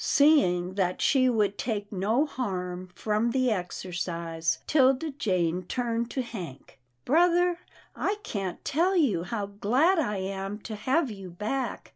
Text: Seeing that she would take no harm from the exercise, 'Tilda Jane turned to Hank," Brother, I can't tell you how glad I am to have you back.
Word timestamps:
Seeing 0.03 0.73
that 0.73 0.99
she 0.99 1.29
would 1.29 1.59
take 1.59 1.91
no 1.91 2.25
harm 2.25 2.89
from 2.95 3.29
the 3.29 3.51
exercise, 3.51 4.57
'Tilda 4.65 5.11
Jane 5.11 5.61
turned 5.61 6.09
to 6.09 6.23
Hank," 6.23 6.79
Brother, 7.05 7.59
I 7.95 8.15
can't 8.23 8.65
tell 8.65 8.95
you 8.97 9.21
how 9.21 9.45
glad 9.45 9.99
I 9.99 10.17
am 10.17 10.57
to 10.61 10.75
have 10.75 11.11
you 11.11 11.29
back. 11.29 11.89